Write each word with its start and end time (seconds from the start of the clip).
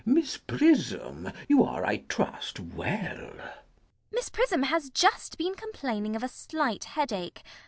Miss 0.03 0.35
Prism, 0.37 1.31
you 1.47 1.63
are, 1.63 1.85
I 1.85 1.97
trust, 1.97 2.59
well? 2.59 3.07
CECILY. 3.07 3.39
Miss 4.11 4.29
Prism 4.29 4.63
has 4.63 4.89
just 4.89 5.37
been 5.37 5.53
complaining 5.53 6.15
of 6.15 6.23
a 6.23 6.27
slight 6.27 6.85
headache. 6.85 7.43